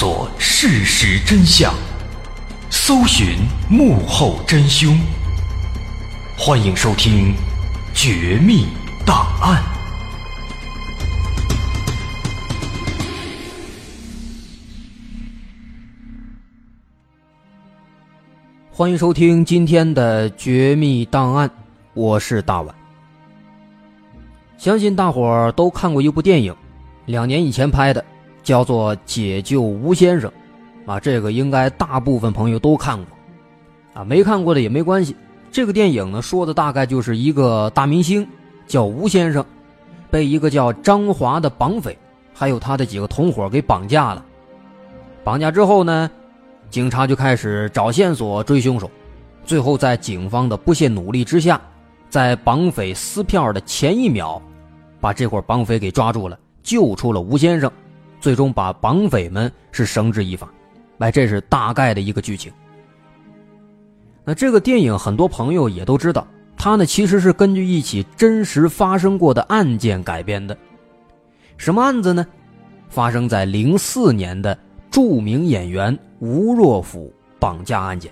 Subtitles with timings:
[0.00, 1.74] 索事实真相，
[2.70, 3.38] 搜寻
[3.68, 4.96] 幕后真凶。
[6.38, 7.34] 欢迎收听
[7.92, 8.68] 《绝密
[9.04, 9.60] 档案》，
[18.70, 21.48] 欢迎收听今天的《绝密档案》，
[21.94, 22.72] 我是大碗。
[24.56, 26.54] 相信大伙儿都看过一部电影，
[27.06, 28.04] 两年以前拍的，
[28.48, 30.32] 叫做《解救吴先生》，
[30.90, 33.06] 啊，这个应该大部分朋友都看过，
[33.92, 35.14] 啊，没看过的也没关系。
[35.52, 38.26] 这个电影呢，说的大概就是一个大明星
[38.66, 39.44] 叫吴先生，
[40.10, 41.94] 被一个叫张华的绑匪，
[42.32, 44.24] 还有他的几个同伙给绑架了。
[45.22, 46.10] 绑架之后呢？
[46.70, 48.90] 警察就开始找线索追凶手，
[49.44, 51.60] 最后在警方的不懈努力之下，
[52.08, 54.40] 在绑匪撕票的前一秒，
[55.02, 57.70] 把这伙绑匪给抓住了，救出了吴先生，
[58.20, 60.52] 最终把绑匪们是绳之以法。
[60.98, 62.52] 哎，这是大概的一个剧情。
[64.24, 70.56] 那这个电影很多朋友也都知道，它呢其实是根据一起真实发生过的案件改编的。
[71.56, 72.26] 什么案子呢？
[72.88, 74.58] 发生在零四年的。
[74.90, 78.10] 著名演员吴若甫绑架案件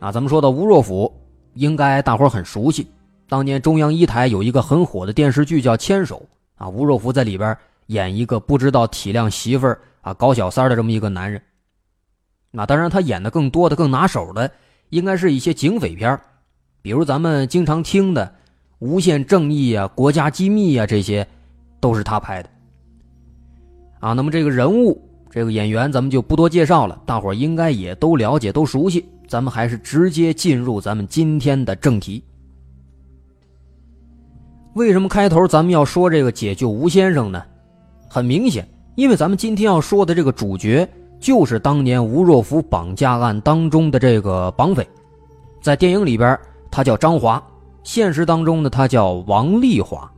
[0.00, 1.12] 啊，咱们说到吴若甫，
[1.52, 2.88] 应该大伙很熟悉。
[3.28, 6.16] 当年中央一台有一个很火的电视剧叫《牵手》
[6.60, 11.40] 啊，吴若甫在里边演一个不知道体谅媳妇儿啊、搞小三的这么一个男人。
[12.50, 14.50] 那当然，他演的更多的、更拿手的，
[14.90, 16.20] 应该是一些警匪片
[16.82, 18.26] 比如咱们经常听的
[18.78, 21.26] 《无限正义》啊、《国家机密》啊，这些
[21.80, 22.50] 都是他拍的。
[24.00, 29.08] 啊，那么这个人物，这个演员，咱们就不多介绍了，大伙应该也都了解，都熟悉。
[29.26, 32.22] 咱们还是直接进入咱们今天的正题。
[34.74, 37.42] 为什么开头咱们要说这个解救吴先生呢？
[38.08, 40.88] 很明显，因为咱们今天要说的这个主角，
[41.18, 44.86] 就是当年吴若甫绑架案当中的这个绑匪，
[45.60, 46.38] 在电影里边
[46.70, 47.42] 他叫张华，
[47.82, 50.10] 现实当中呢他叫王丽华。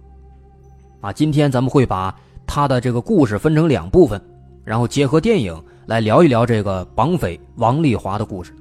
[1.01, 2.15] 啊，今天咱们会把。
[2.45, 4.21] 他的这个故事分成两部分，
[4.62, 8.53] 然后结合电影来聊一聊这个绑匪王丽华的故事。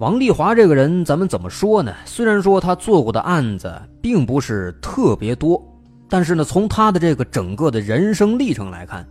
[0.00, 1.94] 王丽华这个人，咱们怎么说呢？
[2.06, 5.62] 虽然说他做过的案子并不是特别多，
[6.08, 9.06] 但是呢，从他的这个整个的人生历程来看，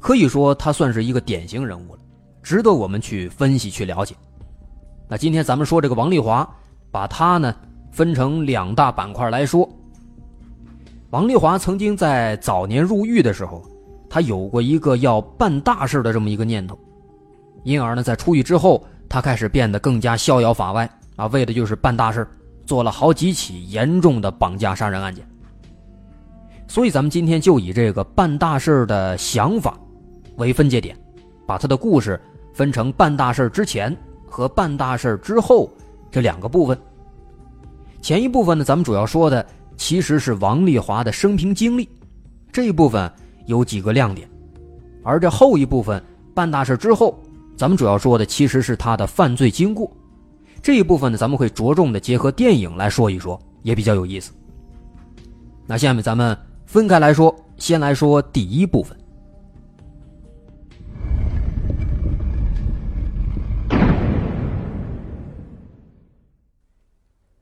[0.00, 1.98] 可以说他算是一个典型人物了，
[2.42, 4.14] 值得我们去分析去了解。
[5.10, 6.48] 那今天咱们说这个王丽华，
[6.90, 7.54] 把他呢
[7.92, 9.68] 分成两大板块来说。
[11.10, 13.62] 王丽华曾经在早年入狱的时候，
[14.08, 16.78] 他有过一个要办大事的这么一个念头，
[17.62, 18.82] 因而呢，在出狱之后，
[19.14, 22.26] 他开始变得更加逍遥法外啊，为的就是办大事，
[22.66, 25.24] 做了好几起严重的绑架杀人案件。
[26.66, 29.78] 所以，咱们今天就以这个办大事的想法
[30.34, 30.96] 为分界点，
[31.46, 32.20] 把他的故事
[32.52, 35.70] 分成办大事之前和办大事之后
[36.10, 36.76] 这两个部分。
[38.02, 39.46] 前一部分呢，咱们主要说的。
[39.76, 41.88] 其实是王丽华的生平经历，
[42.52, 43.08] 这一部分
[43.46, 44.28] 有几个亮点，
[45.04, 46.02] 而这后一部分
[46.34, 47.16] 办大事之后，
[47.56, 49.90] 咱们主要说的其实是他的犯罪经过，
[50.60, 54.32] 这一部分呢，咱们会着重的结合电影来说一说，也比较有意思。
[55.66, 58.96] 那下面咱们分开来说，先来说第一部分，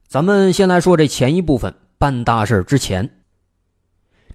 [0.09, 1.75] 咱们先来说这前一部分。
[1.99, 3.09] 办大事之前，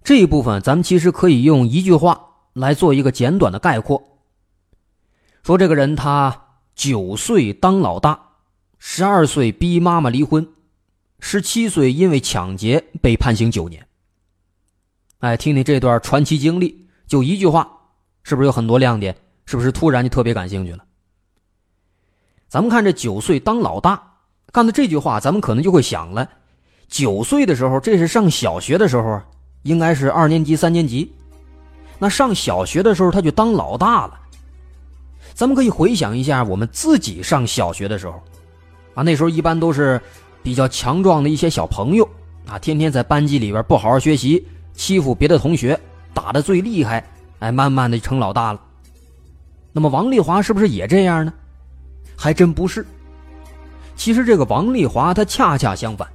[0.01, 2.17] 这一部分咱们其实可以用一句话
[2.53, 4.01] 来做一个简短的概括。
[5.47, 6.41] 说这个人他
[6.75, 8.19] 九岁当老大，
[8.79, 10.45] 十二岁逼妈妈离婚，
[11.21, 13.87] 十七岁因为抢劫被判刑九年。
[15.19, 17.65] 哎，听听这段传奇经历，就一句话，
[18.23, 19.15] 是不是有很多亮点？
[19.45, 20.83] 是不是突然就特别感兴趣了？
[22.49, 24.15] 咱们看这九岁当老大，
[24.51, 26.29] 看到这句话，咱们可能就会想了。
[26.89, 29.21] 九岁的时候，这是上小学的时候，
[29.63, 31.09] 应该是二年级、三年级。
[31.97, 34.19] 那上小学的时候，他就当老大了。
[35.37, 38.19] 咱们可以回想一下我们自己上小学的时候，
[38.95, 40.01] 啊，那时候一般都是
[40.41, 42.09] 比较强壮的一些小朋友，
[42.47, 44.43] 啊，天天在班级里边不好好学习，
[44.73, 45.79] 欺负别的同学，
[46.11, 47.07] 打的最厉害，
[47.37, 48.59] 哎，慢慢的成老大了。
[49.71, 51.31] 那么王丽华是不是也这样呢？
[52.15, 52.83] 还真不是。
[53.95, 56.07] 其实这个王丽华她恰恰相反。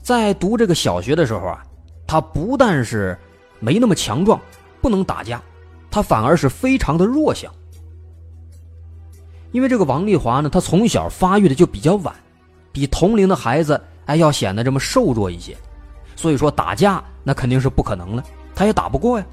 [0.00, 1.60] 在读这个小学的时候啊，
[2.06, 3.18] 她不但是
[3.58, 4.40] 没那么强壮，
[4.80, 5.42] 不能打架，
[5.90, 7.52] 她反而是非常的弱小。
[9.52, 12.14] 因为这个王丽华呢，他从小发育的就比较晚，
[12.72, 15.56] 比同龄的孩子哎要显得这么瘦弱一些，
[16.16, 19.26] 所以说打架那肯定是不可能了，他也打不过呀。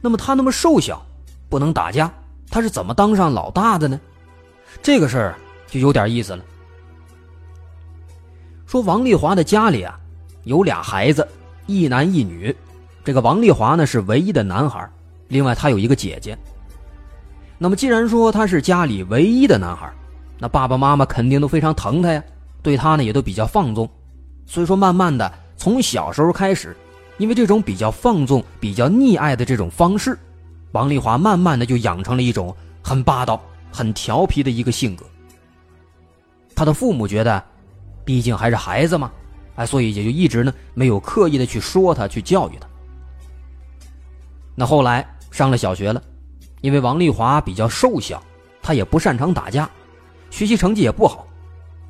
[0.00, 1.04] 那么他那么瘦小，
[1.48, 2.12] 不能打架，
[2.50, 3.98] 他是怎么当上老大的呢？
[4.82, 5.34] 这个事儿
[5.68, 6.44] 就有点意思了。
[8.66, 9.98] 说王丽华的家里啊，
[10.42, 11.26] 有俩孩子，
[11.66, 12.54] 一男一女。
[13.04, 14.90] 这个王丽华呢是唯一的男孩，
[15.28, 16.36] 另外他有一个姐姐。
[17.58, 19.92] 那么既然说他是家里唯一的男孩，
[20.38, 22.22] 那爸爸妈妈肯定都非常疼他呀，
[22.62, 23.88] 对他呢也都比较放纵。
[24.46, 26.76] 所以说，慢慢的从小时候开始，
[27.18, 30.18] 因为这种比较放纵、比较溺爱的这种方式，
[30.72, 33.40] 王丽华慢慢的就养成了一种很霸道、
[33.72, 35.04] 很调皮的一个性格。
[36.54, 37.42] 他的父母觉得。
[38.06, 39.10] 毕竟还是孩子嘛，
[39.54, 42.68] 哎，所以也就一直呢没有刻意的去说他，去教育他。
[44.54, 46.02] 那后来上了小学了，
[46.64, 48.22] 因为王丽华比较瘦小，
[48.62, 49.68] 他也不擅长打架，
[50.30, 51.28] 学习成绩也不好，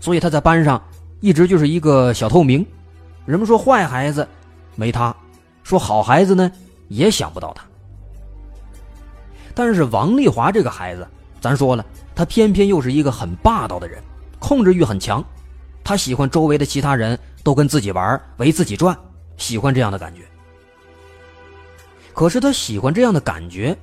[0.00, 0.82] 所以他在班上
[1.20, 2.66] 一直就是一个小透明。
[3.24, 4.26] 人们说坏孩子
[4.74, 5.14] 没他，
[5.62, 6.50] 说好孩子呢
[6.88, 7.64] 也想不到他。
[9.54, 11.06] 但是王丽华这个孩子，
[11.40, 14.02] 咱说了，他偏偏又是一个很霸道的人，
[14.40, 15.24] 控制欲很强。
[15.84, 18.98] 他喜欢周围的其他人都跟自己玩，围自己转，
[19.36, 20.22] 喜欢这样的感觉。
[22.12, 23.76] 可是他喜欢这样的感觉，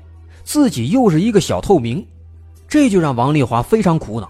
[0.52, 2.06] 自己又是一个小透明，
[2.68, 4.30] 这就让王丽华非常苦恼。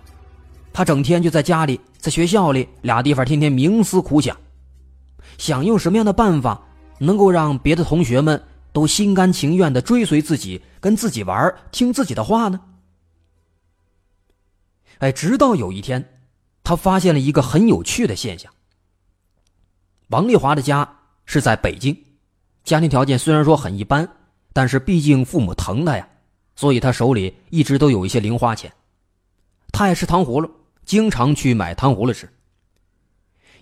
[0.71, 4.37] 他整天就在家里，在学校里俩地方天天冥思苦想，
[5.39, 6.61] 想用什么样的办法
[6.99, 8.39] 能够让别的同学们
[8.71, 12.61] 都心甘情愿的追随自己，跟自己玩，听自己的话呢？
[14.99, 16.07] 哎，直到有一天。
[16.63, 18.53] 他发现了一个很有趣的现象。
[20.09, 20.87] 王丽华的家
[21.25, 21.97] 是在北京，
[22.63, 24.07] 家庭条件虽然说很一般，
[24.53, 26.07] 但是毕竟父母疼他呀，
[26.61, 28.71] 所以他手里一直都有一些零花钱。
[29.71, 30.47] 他爱吃糖葫芦，
[30.85, 32.29] 经常去买糖葫芦吃。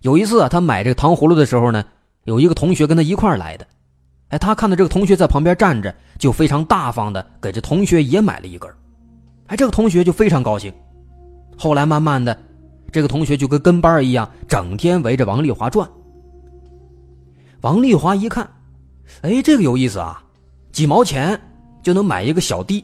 [0.01, 1.81] 有一次啊，他买这个糖葫芦的时候呢，
[2.25, 3.66] 有一个同学跟他一块来的，
[4.28, 8.69] 哎，他看到这个同学在旁边站着，就非常大方的给这同学也买了一根，
[9.48, 10.74] 哎，这个同学就非常高兴。
[11.57, 12.38] 后来慢慢的。
[12.92, 15.90] 这个同学就跟跟班一样，整天围着王丽华转。
[17.62, 18.51] 王丽华一看，
[19.22, 20.22] 哎，这个有意思啊，
[20.74, 21.40] 几毛钱
[21.81, 22.83] 就能买一个小弟。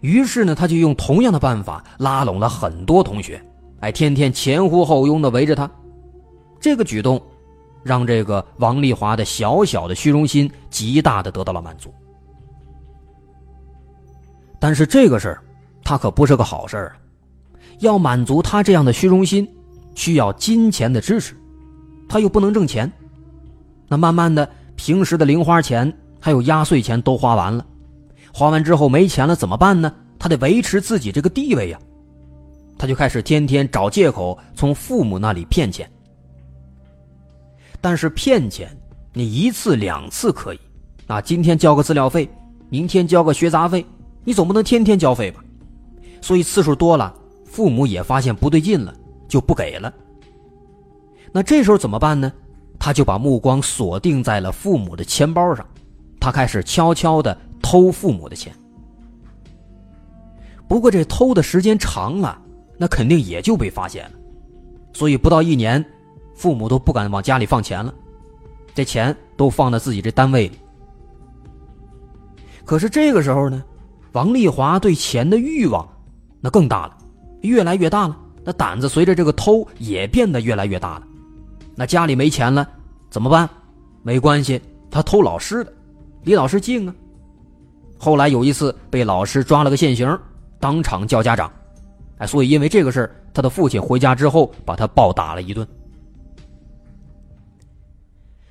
[0.00, 3.40] 于是呢，他就用同样的办法拉拢了很多同学，
[3.80, 5.70] 哎，天天前呼后拥的围着他。
[6.60, 7.20] 这个举动，
[7.82, 11.92] 让这个王丽华的小小的虚荣心极大的得到了满足。
[14.58, 15.42] 但是这个事儿，
[15.82, 16.96] 他可不是个好事儿啊。
[17.80, 19.48] 要满足他这样的虚荣心，
[19.94, 21.34] 需要金钱的支持，
[22.08, 22.90] 他又不能挣钱，
[23.88, 27.66] 那慢慢的，平时的零花钱还有压岁钱都花完了，
[28.32, 29.92] 花完之后没钱了怎么办呢？
[30.18, 31.78] 他得维持自己这个地位呀，
[32.78, 35.90] 他就开始天天找借口从父母那里骗钱。
[37.80, 38.70] 但是骗钱，
[39.12, 40.60] 你一次两次可以，
[41.08, 42.28] 啊，今天交个资料费，
[42.68, 43.84] 明天交个学杂费，
[44.24, 45.42] 你总不能天天交费吧？
[46.20, 47.12] 所以次数多了。
[47.44, 48.94] 父母也发现不对劲了，
[49.28, 49.92] 就不给了。
[51.32, 52.32] 那这时候怎么办呢？
[52.78, 55.66] 他就把目光锁定在了父母的钱包上，
[56.18, 58.52] 他开始悄悄的偷父母的钱。
[60.68, 62.40] 不过这偷的时间长了，
[62.76, 64.12] 那肯定也就被发现了。
[64.92, 65.84] 所以不到一年，
[66.34, 67.94] 父母都不敢往家里放钱了，
[68.74, 70.58] 这钱都放在自己这单位里。
[72.64, 73.62] 可是这个时候呢，
[74.12, 75.86] 王丽华对钱的欲望
[76.40, 76.98] 那更大了。
[77.42, 81.06] 越来越大了，那胆子随着这个偷也变得越来越大了。
[81.74, 82.68] 那家里没钱了，
[83.10, 83.48] 怎么办？
[84.02, 85.72] 没关系，他偷老师的，
[86.22, 86.94] 离老师近啊。
[88.02, 90.18] 后来有一次被老师抓了个现行，
[90.58, 91.48] 当场叫家长。
[92.18, 95.64] 哎，所以因为这个事他的父亲回家之后把他暴打了一顿。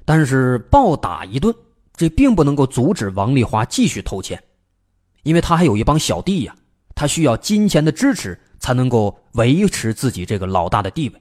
[0.06, 1.54] 但是暴打一顿，
[1.98, 4.42] 这并不能够阻止王丽华继续偷钱，
[5.24, 6.56] 因为他还有一帮小弟呀，
[6.96, 8.40] 他需要金钱的支持。
[8.62, 11.20] 才能够维持自己这个老大的地位，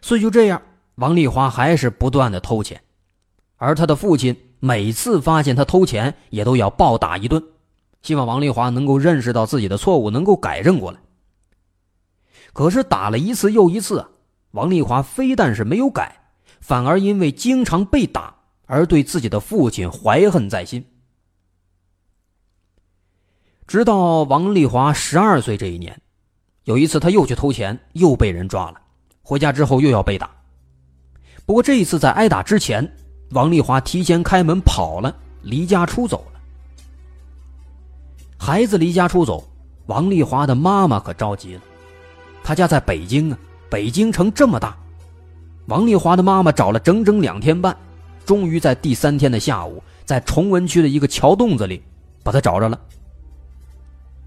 [0.00, 0.62] 所以就这样，
[0.94, 2.80] 王丽华还是不断的偷钱，
[3.58, 4.34] 而他的父亲
[4.64, 7.44] 每次发现他偷钱，也都要暴打一顿，
[8.00, 10.98] 希望王丽华能够认识到自己的错误，能够改正过来。
[12.54, 14.06] 可是打了一次又一次，
[14.52, 16.16] 王丽华非但是没有改，
[16.62, 20.82] 反而因为经常被打而对自己的父亲怀恨在心。
[23.66, 26.00] 直到王丽华十二岁这一年，
[26.62, 28.80] 有一次他又去偷钱，又被人抓了。
[29.20, 30.30] 回家之后又要被打。
[31.44, 32.96] 不过这一次在挨打之前，
[33.34, 35.12] 王丽华提前开门跑了，
[35.42, 36.40] 离家出走了。
[38.38, 39.44] 孩子离家出走，
[39.86, 41.60] 王丽华的妈妈可着急了。
[42.44, 43.38] 她家在北京啊，
[43.68, 44.76] 北京城这么大，
[45.66, 47.76] 王丽华的妈妈找了整整两天半，
[48.24, 51.82] 终于在第三天的下午在崇文区的一个桥洞子里
[52.22, 52.78] 把她找着了。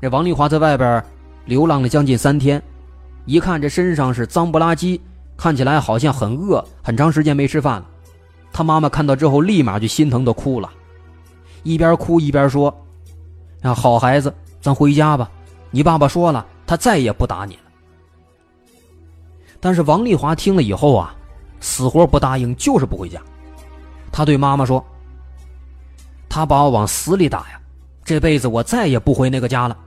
[0.02, 1.02] 这王丽华在外边
[1.46, 2.62] 流浪了将近三天，
[3.26, 5.00] 一看这身上是脏不拉几，
[5.38, 7.86] 看起来好像很饿，很长时间没吃饭了。
[8.58, 10.68] 他妈妈看到之后，立马就心疼的哭了，
[11.62, 12.76] 一边哭一边说
[13.62, 15.30] ：“啊，好孩子，咱回家吧。
[15.70, 17.62] 你爸爸说了，他再也不打你了。”
[19.62, 21.16] 但是王丽华听了以后啊，
[21.60, 23.22] 死活不答应，就是不回家。
[24.12, 24.84] 他对妈妈说
[26.28, 27.62] ：“他把我往死里打呀，
[28.04, 29.78] 这辈子我再也不回那个家了。”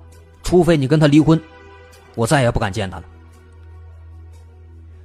[0.44, 1.42] 除非你跟他离婚，
[2.14, 3.04] 我再也不敢见他了。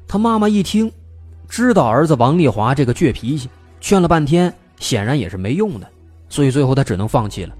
[0.07, 0.91] 他妈妈一听，
[1.48, 3.50] 知道儿子王丽华这个倔脾气，
[3.80, 5.88] 劝了半天，显然也是没用的，
[6.30, 7.56] 所以最后他只能放弃了。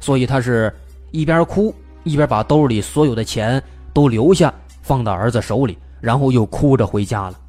[0.00, 0.72] 所以他是
[1.10, 1.74] 一边哭
[2.04, 3.62] 一边把兜里所有的钱
[3.92, 7.40] 都留下，放到儿子手里，然后又哭着回家了。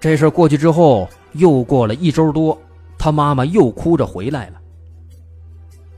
[0.00, 2.60] 这事过去之后，又过了一周多，
[2.98, 4.60] 他妈妈又哭着回来了。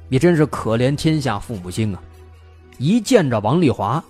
[0.09, 2.03] 也真是可怜天下父母心啊！
[2.79, 4.03] 一见着王丽华，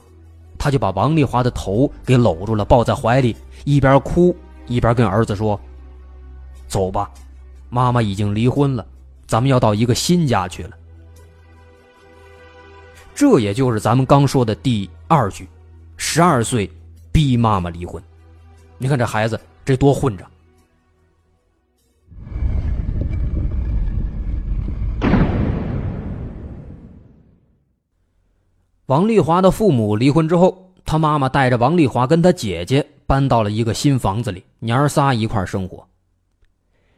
[0.60, 4.36] 他就把王丽华的头给搂住了，抱在怀里，一边哭
[4.66, 5.58] 一边跟儿子说
[6.68, 7.10] ：“走吧，
[7.70, 8.86] 妈妈已经离婚了，
[9.26, 10.76] 咱们要到一个新家去了。”
[13.16, 15.48] 这也就是咱们刚说的第二句
[15.96, 16.70] ：“十二岁
[17.10, 18.02] 逼妈妈离婚。”
[18.76, 20.30] 你看这孩子这多混账！
[28.90, 35.86] 王丽华的父母离婚之后，他妈妈带着王丽华跟他姐姐搬到了一个新房子里，娘儿仨一块生活。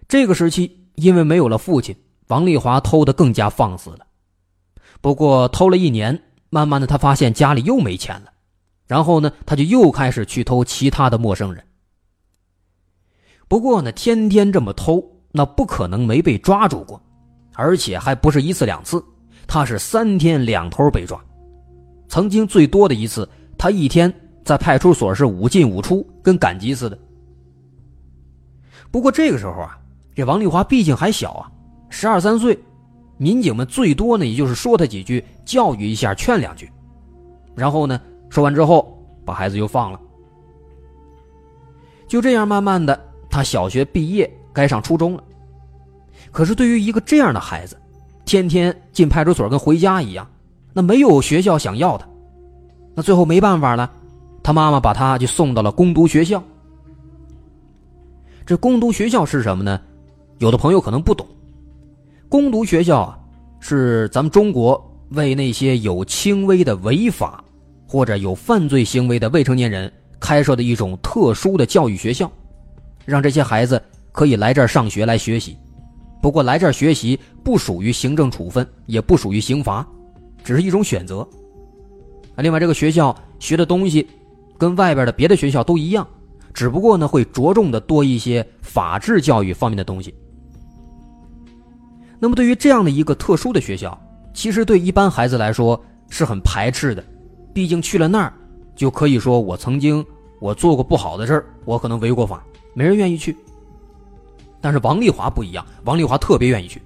[0.08, 1.94] 这个时期，因为没有了父亲，
[2.28, 4.06] 王丽华偷的更加放肆了。
[5.02, 6.18] 不过偷了一年，
[6.48, 8.32] 慢慢的他发现家里又没钱了，
[8.86, 11.62] 然后呢，他就又开始去偷其他的陌生人。
[13.48, 16.98] 不过呢，天天这么偷，那不可能没被抓住过，
[17.52, 19.04] 而且还不是一次两次，
[19.46, 21.22] 他是三天两头被抓。
[22.12, 23.26] 曾经最多的一次，
[23.56, 24.12] 他一天
[24.44, 26.98] 在派出所是五进五出，跟赶集似的。
[28.90, 29.78] 不过这个时候啊，
[30.14, 31.50] 这王丽华毕竟还小啊，
[31.88, 32.58] 十二三岁，
[33.16, 36.70] 民警们最多呢也就是说他几句，教育一下，劝两句，
[37.54, 39.98] 然后呢说完之后把孩子又放了。
[42.06, 43.00] 就这样，慢慢的，
[43.30, 45.24] 他小学毕业，该上初中了。
[46.30, 47.74] 可是对于一个这样的孩子，
[48.26, 50.28] 天天进派出所跟回家一样。
[50.72, 52.06] 那没有学校想要他，
[52.94, 53.90] 那最后没办法了，
[54.42, 56.42] 他妈妈把他就送到了攻读学校。
[58.44, 59.80] 这攻读学校是什么呢？
[60.38, 61.26] 有的朋友可能不懂，
[62.28, 63.18] 攻读学校啊，
[63.60, 67.44] 是咱们中国为那些有轻微的违法
[67.86, 72.30] 或者有犯罪行为的未成年人开设的一种特殊的教育学校，
[73.04, 75.56] 让这些孩子可以来这儿上学来学习。
[76.20, 79.86] 不过来这儿学习不属于行政处分，也不属于刑罚。
[80.42, 81.20] 只是一种选择，
[82.34, 84.06] 啊，另外这个学校学的东西，
[84.58, 86.06] 跟外边的别的学校都一样，
[86.52, 90.14] 只不过呢会着重的多一些法治教育方面的东西。
[92.18, 93.98] 那么对于这样的一个特殊的学校，
[94.32, 97.04] 其实对一般孩子来说是很排斥的，
[97.52, 98.32] 毕竟去了那儿，
[98.76, 100.04] 就可以说我曾经
[100.40, 102.44] 我做过不好的事儿，我可能违过法，
[102.74, 103.36] 没人愿意去。
[104.60, 106.80] 但是王丽华不一样，王丽华特别愿意去，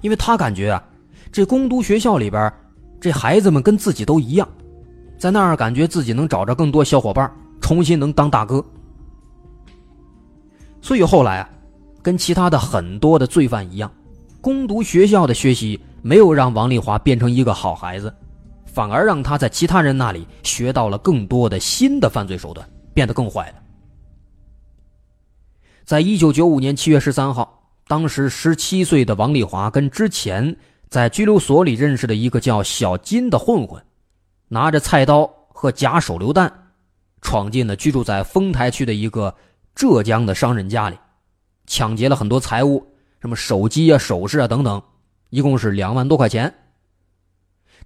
[0.00, 0.84] 因为他感觉啊，
[1.30, 2.52] 这攻读学校里边。
[3.00, 4.48] 这孩子们跟自己都一样，
[5.16, 8.64] 在那儿感觉自己能找着更多小伙伴，重新能当大哥。
[10.82, 11.50] 所以后来啊，
[12.02, 13.88] 跟其他的很多的罪犯一样，
[14.40, 18.12] 攻读学校的学习没有让王丽华变成一个好孩子，
[18.66, 23.54] 反而让他在其他人那里学到了更多的新的犯罪手段，变得更坏了。
[25.84, 30.56] 在一九九五年七月十三号，当时十七岁的王丽华跟之前。
[30.88, 33.82] 在拘留所里认识的一个叫小金的混混，
[34.48, 36.50] 拿着菜刀和假手榴弹，
[37.20, 39.34] 闯进了居住在丰台区的一个
[39.74, 40.96] 浙江的商人家里，
[41.66, 42.86] 抢劫了很多财物，
[43.20, 44.82] 什么手机啊、首饰啊等等，
[45.28, 46.52] 一共是两万多块钱。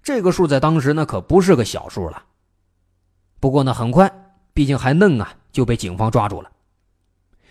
[0.00, 2.23] 这个数在当时呢可不是个小数了。
[3.40, 4.09] 不过呢，很快，
[4.54, 6.49] 毕竟还嫩啊，就被警方抓住了。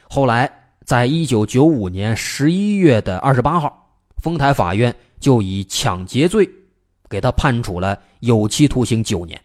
[0.09, 0.49] 后来，
[0.85, 4.95] 在一九九五年十一月的二十八号，丰台法院。
[5.21, 6.49] 就以抢劫罪，
[7.07, 9.41] 给他判处了有期徒刑九年。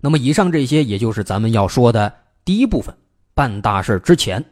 [0.00, 2.96] 那么，以上这些，也就是咱们要说的第一部分。
[3.34, 4.44] 办大事之前，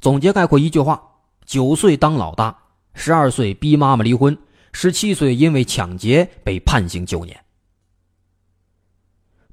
[0.00, 1.02] 总结概括一句话：
[1.46, 2.56] 九岁当老大，
[2.92, 4.36] 十二岁逼妈妈离婚，
[4.72, 7.38] 十七岁因为抢劫被判刑九年。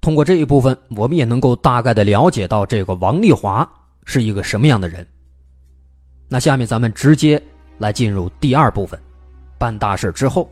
[0.02, 3.70] 通过这一部分，我们也能够大概的了解到这个王丽华
[4.04, 5.08] 是一个什么样的人。
[6.28, 7.42] 那下面咱们直接
[7.78, 9.00] 来进入第二部分，
[9.58, 10.50] 办大事之后。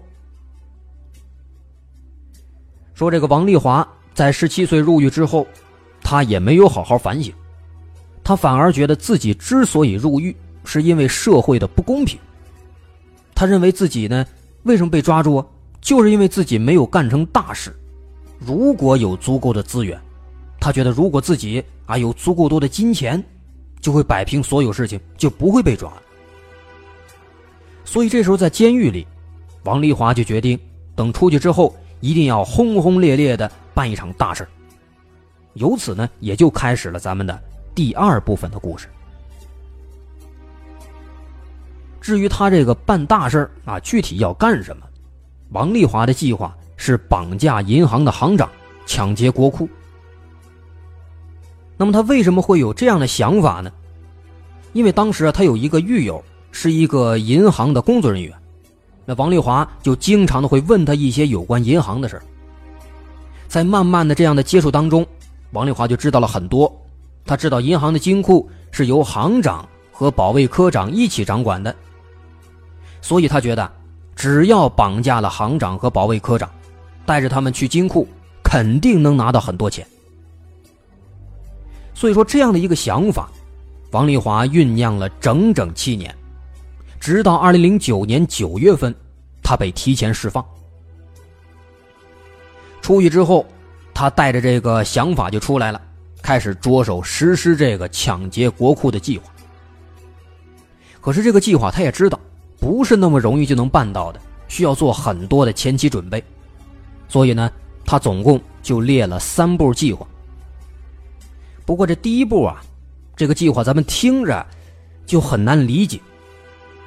[2.93, 5.47] 说这个王丽华在十七岁入狱之后，
[6.01, 7.33] 他也没有好好反省，
[8.23, 12.19] 他反而觉得自己之所以入狱，是因为社会的不公平。
[13.33, 14.25] 他认为自己呢，
[14.63, 15.45] 为什么被抓住啊？
[15.79, 17.75] 就是因为自己没有干成大事。
[18.37, 19.99] 如果有足够的资源，
[20.59, 23.23] 他觉得如果自己啊有足够多的金钱，
[23.79, 26.03] 就会摆平所有事情，就不会被抓了。
[27.91, 29.05] 所以这时候在监狱里，
[29.65, 30.57] 王丽华就决定
[30.95, 31.75] 等出去之后。
[32.03, 34.47] 一定要轰轰烈烈的办一场大事
[35.53, 37.39] 由此呢，也就开始了咱们的
[37.75, 38.87] 第二部分的故事。
[42.01, 44.83] 至于他这个办大事啊，具体要干什么？
[45.49, 48.49] 王丽华的计划是绑架银行的行长，
[48.87, 49.69] 抢劫国库。
[51.77, 53.71] 那么他为什么会有这样的想法呢？
[54.73, 58.33] 因为当时啊，他有一个狱友是一个银行的工作人员。
[59.05, 62.21] 那王丽华就经常的会问他一些有关银行的事
[63.47, 65.05] 在慢慢的这样的接触当中，
[65.51, 66.71] 王丽华就知道了很多。
[67.25, 71.75] 他知道银行的金库是由行长和保卫科长一起掌管的，
[73.01, 73.71] 所以他觉得
[74.15, 76.49] 只要绑架了行长和保卫科长，
[77.05, 78.07] 带着他们去金库，
[78.43, 79.85] 肯定能拿到很多钱。
[81.93, 83.29] 所以说，这样的一个想法，
[83.91, 86.15] 王丽华酝酿了整整七年。
[87.01, 88.93] 直到二零零九年九月份，
[89.41, 90.45] 他被提前释放。
[92.79, 93.43] 出狱之后，
[93.91, 95.81] 他带着这个想法就出来了，
[96.21, 99.23] 开始着手实施这个抢劫国库的计划。
[101.01, 102.19] 可是这个计划他也知道，
[102.59, 106.23] 不是那么容易就能办到的，需要做很多的前期准备。
[107.07, 107.51] 所以呢，
[107.83, 110.05] 他总共就列了三步计划。
[111.65, 112.61] 不过这第一步啊，
[113.15, 114.45] 这个计划咱们听着
[115.07, 115.99] 就很难理解。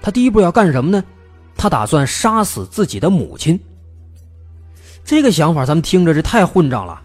[0.05, 1.03] 他第一步要干什么呢？
[1.57, 3.59] 他打算杀死自己的母亲。
[5.03, 7.01] 这个想法咱们听着这太混账了，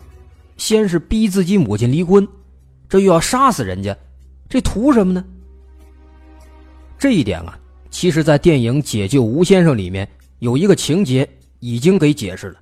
[0.57, 2.27] 先是逼自己母亲离婚，
[2.89, 3.95] 这又要杀死人家，
[4.49, 5.23] 这图什么呢？
[6.97, 7.57] 这一点啊，
[7.89, 10.05] 其实，在电影《解救吴先生》里面
[10.39, 11.25] 有一个情节
[11.61, 12.59] 已经给解释了。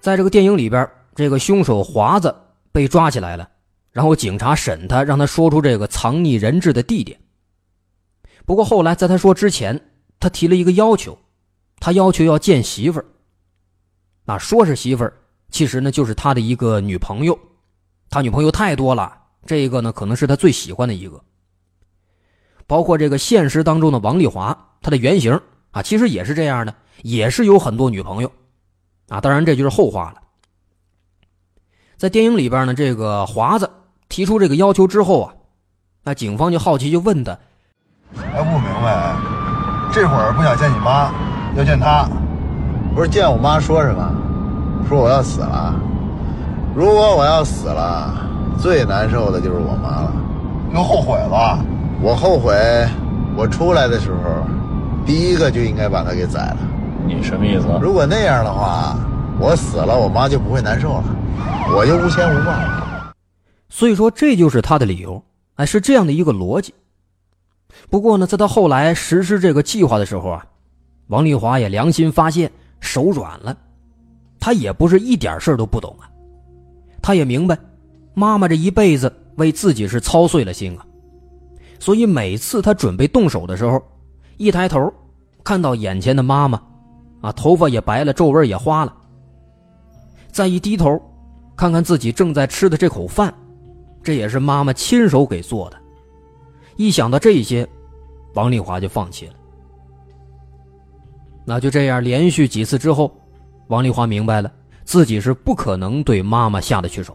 [0.00, 2.32] 在这个电影里边，这个凶手华子
[2.70, 3.48] 被抓起来了，
[3.90, 7.18] 然后警察审他，让他说出这个藏匿人质的地点。
[8.46, 9.80] 不过后来，在他说之前，
[10.18, 11.16] 他提了一个要求，
[11.78, 13.06] 他要求要见媳妇儿。
[14.24, 15.12] 那说是媳妇儿，
[15.50, 17.38] 其实呢就是他的一个女朋友。
[18.08, 21.20] 他女朋友太多了，这个呢可能是他最喜欢的一个。
[22.66, 28.32] 包括这个现实当中的王丽华，他的原型啊，其实也是这样的，也是有很多女朋友。
[29.08, 30.22] 啊，当然这就是后话了。
[31.96, 33.70] 在电影里边呢，这个华子
[34.08, 35.34] 提出这个要求之后啊，
[36.02, 37.38] 那警方就好奇就问他。
[38.16, 39.14] 还不明白，
[39.92, 41.10] 这会儿不想见你妈，
[41.56, 42.08] 要见她，
[42.94, 44.02] 不是见我妈说什么？
[44.88, 45.74] 说我要死了。
[46.74, 48.12] 如果我要死了，
[48.58, 50.12] 最难受的就是我妈了。
[50.72, 51.58] 又后悔了？
[52.00, 52.54] 我后悔，
[53.36, 54.18] 我出来的时候，
[55.04, 56.56] 第一个就应该把她给宰了。
[57.06, 57.66] 你什么意思？
[57.80, 58.96] 如果那样的话，
[59.38, 61.04] 我死了，我妈就不会难受了，
[61.74, 63.12] 我就无牵无挂了。
[63.68, 65.22] 所以说，这就是他的理由，
[65.56, 66.74] 哎，是这样的一个逻辑。
[67.88, 70.46] 不过呢，在他后来实施这个计划的时候啊，
[71.08, 73.56] 王丽华也良心发现，手软了。
[74.38, 76.08] 他也不是一点事都不懂啊，
[77.02, 77.58] 他也明白，
[78.14, 80.86] 妈妈这一辈子为自己是操碎了心啊，
[81.78, 83.82] 所以每次他准备动手的时候，
[84.36, 84.92] 一抬头
[85.44, 86.62] 看到眼前的妈妈，
[87.20, 88.94] 啊，头发也白了，皱纹也花了。
[90.30, 91.00] 再一低头，
[91.56, 93.34] 看看自己正在吃的这口饭，
[94.02, 95.79] 这也是妈妈亲手给做的。
[96.80, 97.68] 一想到这些，
[98.32, 99.34] 王丽华就放弃了。
[101.44, 103.14] 那就这样，连续几次之后，
[103.68, 104.50] 王丽华明白了
[104.82, 107.14] 自己是不可能对妈妈下得去手，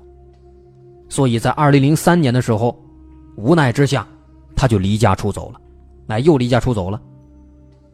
[1.10, 2.80] 所以在二零零三年的时候，
[3.38, 4.08] 无奈之下，
[4.56, 5.60] 他就离家出走了。
[6.10, 7.02] 哎，又离家出走了。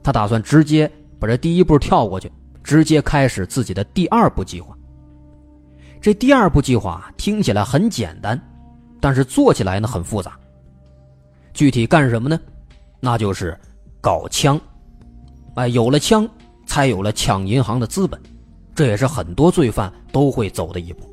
[0.03, 2.29] 他打算直接把这第一步跳过去，
[2.61, 4.77] 直接开始自己的第二步计划。
[6.01, 8.37] 这第二步计划听起来很简单，
[8.99, 10.37] 但是做起来呢很复杂。
[11.53, 12.39] 具体干什么呢？
[12.99, 13.57] 那就是
[13.99, 14.59] 搞枪。
[15.55, 16.27] 哎，有了枪，
[16.65, 18.19] 才有了抢银行的资本，
[18.73, 21.05] 这也是很多罪犯都会走的一步。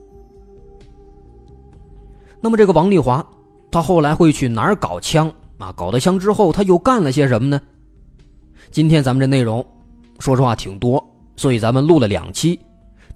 [2.40, 3.26] 那么，这个王丽华，
[3.70, 5.72] 他后来会去哪儿搞枪啊？
[5.76, 7.60] 搞到枪之后，他又干了些什么呢？
[8.70, 9.66] 今天咱们这内容，
[10.20, 11.04] 说实话挺多，
[11.36, 12.60] 所以咱们录了两期，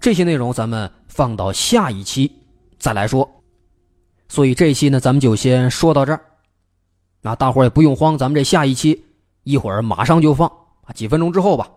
[0.00, 2.32] 这些内容咱们放到下一期
[2.78, 3.28] 再来说。
[4.28, 6.20] 所以这期呢，咱们就先说到这儿。
[7.24, 9.00] 那大伙也不用慌，咱们这下一期
[9.44, 10.50] 一会儿马上就放，
[10.92, 11.68] 几分钟之后吧。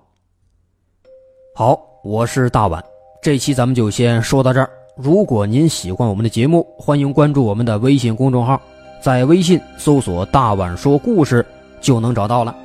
[1.55, 2.83] 好，我是大碗，
[3.21, 4.67] 这期咱们就先说到这儿。
[4.97, 8.59] 如果您喜欢我们的节目，欢迎关注我们的微信公众号，
[8.99, 11.45] 在微信搜索“大碗说故事”
[11.79, 12.55] 就能找到了。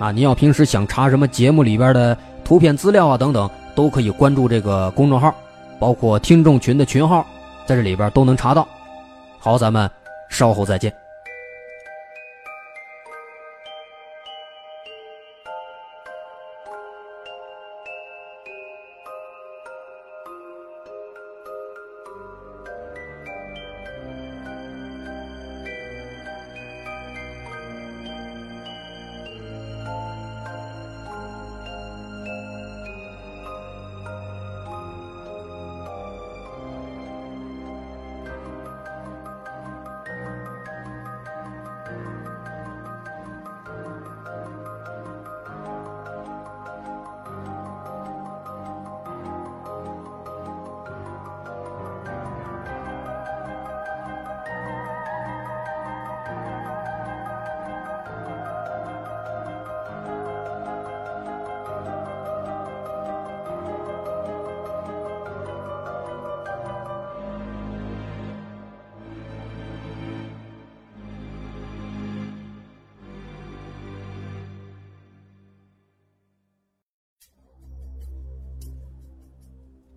[0.00, 5.32] 啊，您要平时想查什么节目里边的图片资料啊等等，都可以关注这个公众号，
[5.78, 7.24] 包括听众群的群号，
[7.66, 8.66] 在这里边都能查到。
[9.38, 9.88] 好，咱们
[10.28, 10.92] 稍后再见。